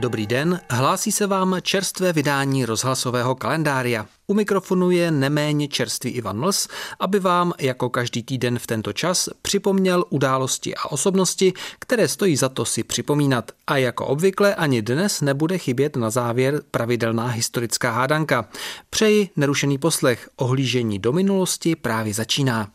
[0.00, 4.06] Dobrý den, hlásí se vám čerstvé vydání rozhlasového kalendária.
[4.26, 6.68] U mikrofonu je neméně čerstvý Ivan Mls,
[7.00, 12.48] aby vám jako každý týden v tento čas připomněl události a osobnosti, které stojí za
[12.48, 13.52] to si připomínat.
[13.66, 18.48] A jako obvykle ani dnes nebude chybět na závěr pravidelná historická hádanka.
[18.90, 22.68] Přeji nerušený poslech, ohlížení do minulosti právě začíná.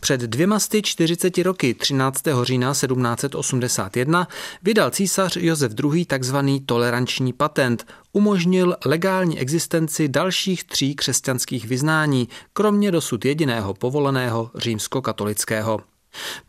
[0.00, 2.22] Před dvěma 40 roky, 13.
[2.42, 4.28] října 1781,
[4.62, 6.06] vydal císař Josef II.
[6.06, 6.36] tzv.
[6.66, 7.86] toleranční patent.
[8.12, 15.80] Umožnil legální existenci dalších tří křesťanských vyznání, kromě dosud jediného povoleného římskokatolického.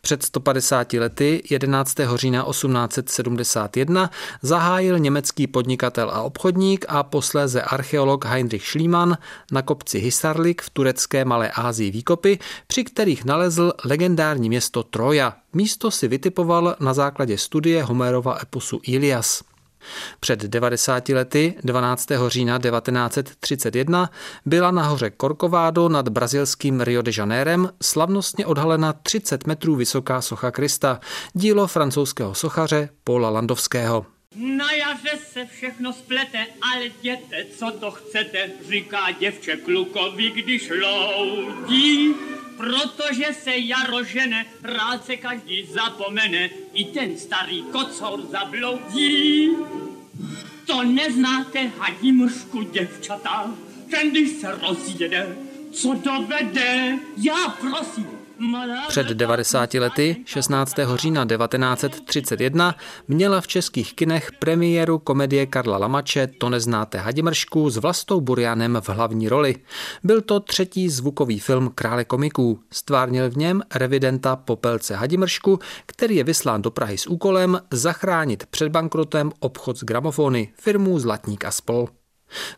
[0.00, 1.94] Před 150 lety 11.
[2.14, 4.10] října 1871
[4.42, 9.18] zahájil německý podnikatel a obchodník a posléze archeolog Heinrich Schliemann
[9.52, 15.36] na kopci Hisarlik v turecké Malé Ázii výkopy, při kterých nalezl legendární město Troja.
[15.52, 19.51] Místo si vytipoval na základě studie Homerova eposu Ilias.
[20.20, 22.08] Před 90 lety, 12.
[22.28, 24.10] října 1931,
[24.46, 30.50] byla na hoře Corcovado nad brazilským Rio de Janeirem slavnostně odhalena 30 metrů vysoká socha
[30.50, 31.00] Krista,
[31.32, 34.06] dílo francouzského sochaře Paula Landovského.
[34.36, 42.14] Na jaře se všechno splete, ale jděte, co to chcete, říká děvče klukovi, když loudí.
[42.62, 49.50] Protože se jaro žene, rád se každý zapomene, i ten starý kocor zabloudí.
[50.66, 53.54] To neznáte hadí mršku děvčata,
[53.90, 55.36] ten když se rozjede,
[55.72, 58.06] co dovede, já prosím,
[58.88, 60.74] před 90 lety, 16.
[60.94, 62.74] října 1931,
[63.08, 68.88] měla v českých kinech premiéru komedie Karla Lamače To neznáte Hadimršku s Vlastou Burianem v
[68.88, 69.56] hlavní roli.
[70.04, 72.60] Byl to třetí zvukový film Krále komiků.
[72.70, 78.68] Stvárnil v něm revidenta Popelce Hadimršku, který je vyslán do Prahy s úkolem zachránit před
[78.68, 81.88] bankrotem obchod s gramofony firmu Zlatník a spol.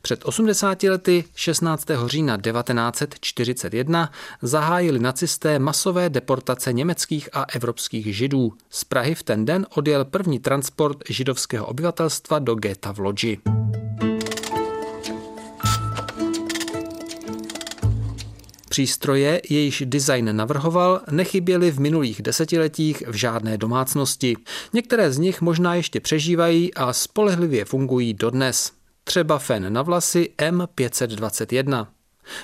[0.03, 1.87] Před 80 lety 16.
[2.07, 4.11] října 1941
[4.43, 8.53] zahájili nacisté masové deportace německých a evropských židů.
[8.71, 13.39] Z Prahy v ten den odjel první transport židovského obyvatelstva do geta v Lodži.
[18.69, 24.37] Přístroje, jejíž design navrhoval, nechyběly v minulých desetiletích v žádné domácnosti.
[24.73, 28.73] Některé z nich možná ještě přežívají a spolehlivě fungují dodnes
[29.05, 31.87] třeba fen na vlasy M521.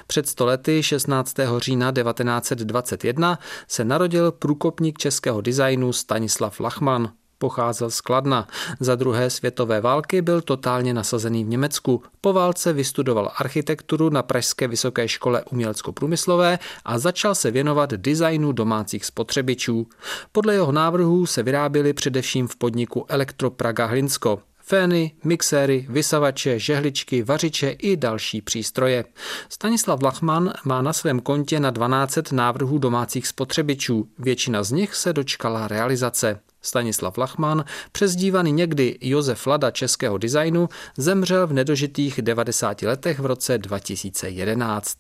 [0.07, 1.35] Před stolety 16.
[1.59, 3.39] října 1921
[3.69, 7.13] se narodil průkopník českého designu Stanislav Lachman.
[7.39, 8.49] Pocházel z Kladna.
[8.81, 12.03] Za druhé světové války byl totálně nasazený v Německu.
[12.21, 19.05] Po válce vystudoval architekturu na Pražské vysoké škole umělecko-průmyslové a začal se věnovat designu domácích
[19.05, 19.87] spotřebičů.
[20.33, 27.23] Podle jeho návrhů se vyráběly především v podniku Elektro Praga Hlinsko fény, mixéry, vysavače, žehličky,
[27.23, 29.05] vařiče i další přístroje.
[29.49, 34.09] Stanislav Lachman má na svém kontě na 12 návrhů domácích spotřebičů.
[34.19, 36.41] Většina z nich se dočkala realizace.
[36.63, 43.59] Stanislav Lachman, přezdívaný někdy Josef Lada českého designu, zemřel v nedožitých 90 letech v roce
[43.59, 44.97] 2011.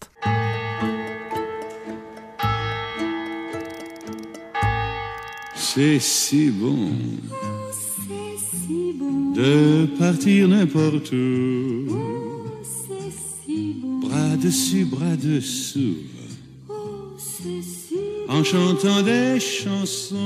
[5.54, 7.49] C'est si bon
[9.34, 12.20] de partir n'importe où.
[14.00, 15.96] bras dessus, bras dessous.
[18.28, 20.20] En chantant des chansons.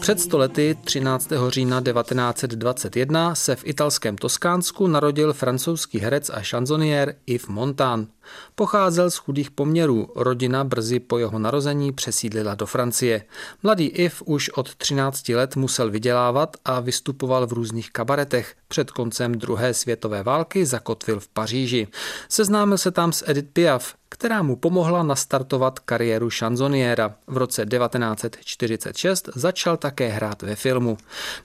[0.00, 1.30] Před stolety 13.
[1.48, 8.13] října 1921 se v italském Toskánsku narodil francouzský herec a šanzoniér Yves Montand.
[8.54, 13.24] Pocházel z chudých poměrů, rodina brzy po jeho narození přesídlila do Francie.
[13.62, 18.54] Mladý Yves už od 13 let musel vydělávat a vystupoval v různých kabaretech.
[18.68, 21.88] Před koncem druhé světové války zakotvil v Paříži.
[22.28, 27.14] Seznámil se tam s Edith Piaf, která mu pomohla nastartovat kariéru šanzoniéra.
[27.26, 30.96] V roce 1946 začal také hrát ve filmu.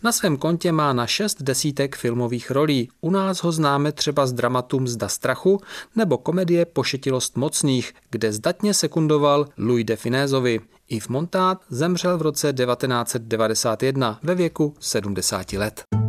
[0.03, 2.89] Na svém kontě má na šest desítek filmových rolí.
[3.01, 5.61] U nás ho známe třeba z dramatu Mzda strachu
[5.95, 10.59] nebo komedie Pošetilost mocných, kde zdatně sekundoval Louis de Finézovi.
[10.89, 16.08] Yves Montand zemřel v roce 1991 ve věku 70 let.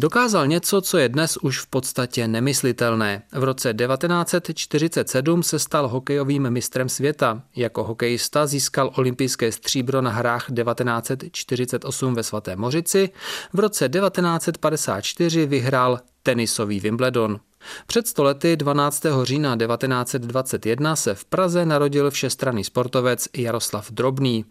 [0.00, 3.22] Dokázal něco, co je dnes už v podstatě nemyslitelné.
[3.32, 7.42] V roce 1947 se stal hokejovým mistrem světa.
[7.56, 13.10] Jako hokejista získal olympijské stříbro na hrách 1948 ve Svaté Mořici.
[13.52, 17.40] V roce 1954 vyhrál tenisový Wimbledon.
[17.86, 19.02] Před stolety 12.
[19.22, 24.44] října 1921 se v Praze narodil všestranný sportovec Jaroslav Drobný.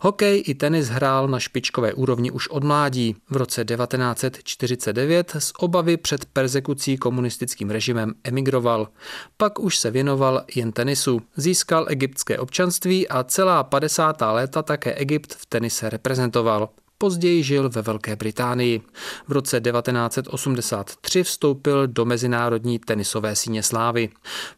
[0.00, 3.16] Hokej i tenis hrál na špičkové úrovni už od mládí.
[3.30, 8.88] V roce 1949 z obavy před persekucí komunistickým režimem emigroval.
[9.36, 11.20] Pak už se věnoval jen tenisu.
[11.36, 14.22] Získal egyptské občanství a celá 50.
[14.32, 16.68] léta také Egypt v tenise reprezentoval.
[17.02, 18.80] Později žil ve Velké Británii.
[19.28, 24.08] V roce 1983 vstoupil do mezinárodní tenisové síně slávy.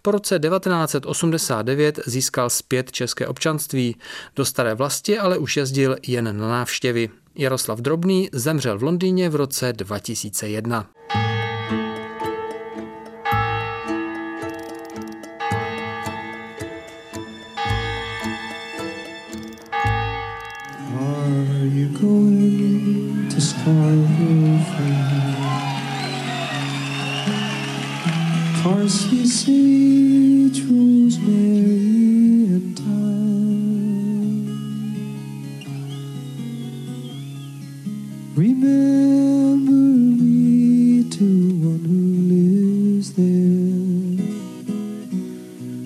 [0.02, 3.96] Po roce 1989 získal zpět české občanství.
[4.36, 7.10] Do staré vlasti ale už jezdil jen na návštěvy.
[7.34, 10.86] Jaroslav Drobný zemřel v Londýně v roce 2001.
[28.74, 32.90] Parsley, sage, rosemary, and thyme.
[38.34, 41.24] Remember me to
[41.62, 42.02] one who
[42.34, 44.18] lives there.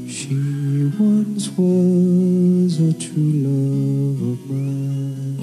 [0.08, 0.36] She
[0.98, 3.47] once was a true love.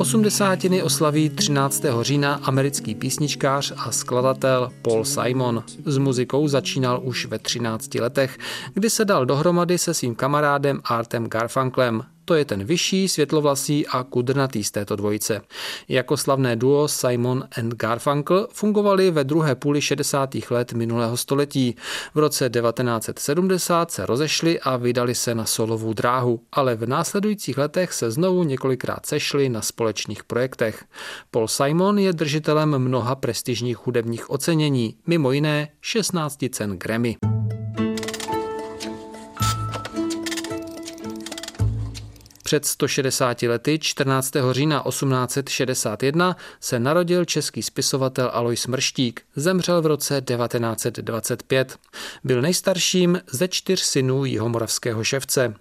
[0.05, 1.83] Osmdesátiny oslaví 13.
[2.01, 5.63] října americký písničkář a skladatel Paul Simon.
[5.85, 8.37] S muzikou začínal už ve 13 letech,
[8.73, 12.03] kdy se dal dohromady se svým kamarádem Artem Garfunklem.
[12.25, 15.41] To je ten vyšší, světlovlasý a kudrnatý z této dvojice.
[15.87, 20.35] Jako slavné duo Simon and Garfunkel fungovali ve druhé půli 60.
[20.49, 21.75] let minulého století.
[22.13, 27.93] V roce 1970 se rozešli a vydali se na solovou dráhu, ale v následujících letech
[27.93, 30.85] se znovu několikrát sešli na společných projektech.
[31.31, 37.17] Paul Simon je držitelem mnoha prestižních hudebních ocenění, mimo jiné 16 cen Grammy.
[42.45, 44.33] Před 160 lety, 14.
[44.51, 49.21] října 1861, se narodil český spisovatel Alois Mrštík.
[49.35, 51.77] Zemřel v roce 1925.
[52.23, 55.53] Byl nejstarším ze čtyř synů jihomoravského ševce.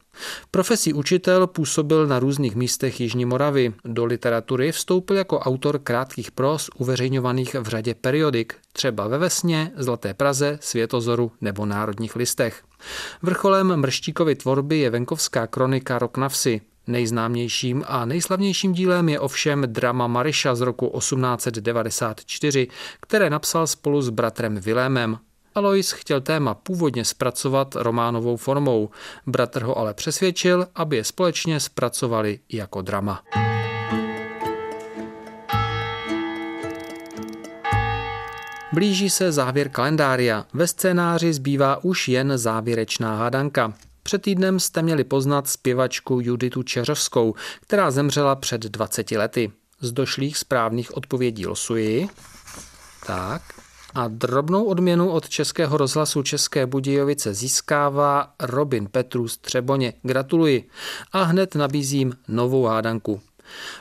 [0.51, 3.75] Profesí učitel působil na různých místech Jižní Moravy.
[3.85, 10.15] Do literatury vstoupil jako autor krátkých pros uveřejňovaných v řadě periodik, třeba ve Vesně, Zlaté
[10.15, 12.63] Praze, Světozoru nebo Národních listech.
[13.23, 19.63] Vrcholem Mrštíkovy tvorby je venkovská kronika Rok na vsi, Nejznámějším a nejslavnějším dílem je ovšem
[19.67, 22.69] drama Mariša z roku 1894,
[23.01, 25.19] které napsal spolu s bratrem Vilémem.
[25.55, 28.91] Alois chtěl téma původně zpracovat románovou formou,
[29.27, 33.23] bratr ho ale přesvědčil, aby je společně zpracovali jako drama.
[38.73, 40.47] Blíží se závěr kalendária.
[40.53, 43.73] Ve scénáři zbývá už jen závěrečná hádanka.
[44.03, 49.53] Před týdnem jste měli poznat zpěvačku Juditu Čeřovskou, která zemřela před 20 lety.
[49.81, 52.09] Z došlých správných odpovědí losuji.
[53.07, 53.64] Tak.
[53.95, 59.93] A drobnou odměnu od Českého rozhlasu České Budějovice získává Robin Petrus Třeboně.
[60.03, 60.69] Gratuluji.
[61.13, 63.21] A hned nabízím novou hádanku.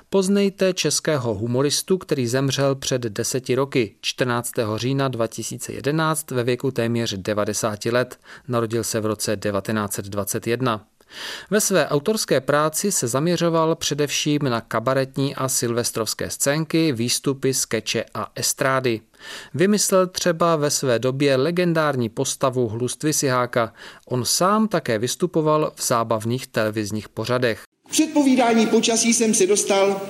[0.10, 4.52] Poznejte českého humoristu, který zemřel před deseti roky, 14.
[4.76, 8.20] října 2011 ve věku téměř 90 let.
[8.48, 10.86] Narodil se v roce 1921.
[11.50, 18.32] Ve své autorské práci se zaměřoval především na kabaretní a silvestrovské scénky, výstupy, skeče a
[18.36, 19.02] estrády.
[19.54, 23.74] Vymyslel třeba ve své době legendární postavu Hlustvy Siháka.
[24.08, 30.02] On sám také vystupoval v zábavných televizních pořadech předpovídání počasí jsem se dostal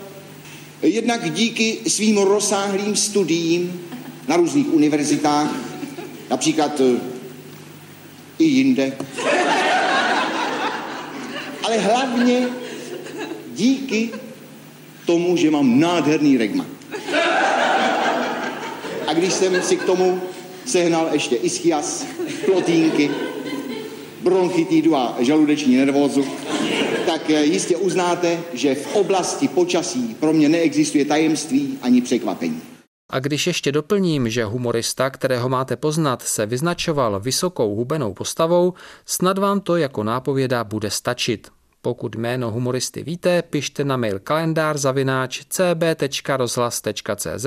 [0.81, 3.81] jednak díky svým rozsáhlým studiím
[4.27, 5.49] na různých univerzitách,
[6.29, 6.99] například eh,
[8.39, 8.93] i jinde.
[11.63, 12.47] Ale hlavně
[13.53, 14.09] díky
[15.05, 16.65] tomu, že mám nádherný regma.
[19.07, 20.21] A když jsem si k tomu
[20.65, 22.05] sehnal ještě ischias,
[22.45, 23.11] plotínky,
[24.21, 26.25] bronchitidu a žaludeční nervózu,
[27.05, 32.72] tak eh, jistě uznáte, že v oblasti počasí pro mě neexistuje tajemství ani překvapení.
[33.13, 38.73] A když ještě doplním, že humorista, kterého máte poznat, se vyznačoval vysokou hubenou postavou,
[39.05, 41.51] snad vám to jako nápověda bude stačit.
[41.81, 47.45] Pokud jméno humoristy víte, pište na mail kalendár zavináč cb.rozhlas.cz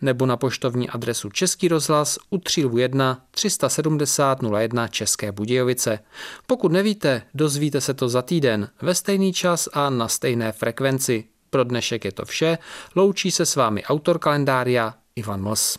[0.00, 2.40] nebo na poštovní adresu Český rozhlas u
[2.78, 5.98] 1 370 01 České Budějovice.
[6.46, 11.29] Pokud nevíte, dozvíte se to za týden ve stejný čas a na stejné frekvenci.
[11.50, 12.58] Pro dnešek je to vše.
[12.96, 15.78] Loučí se s vámi autor kalendária Ivan Mls.